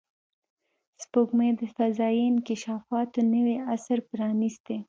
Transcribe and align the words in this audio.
سپوږمۍ 1.03 1.49
د 1.59 1.61
فضایي 1.75 2.25
اکتشافاتو 2.31 3.19
نوی 3.33 3.55
عصر 3.73 3.97
پرانستی 4.09 4.75